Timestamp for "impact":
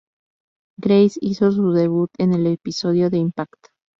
3.19-3.67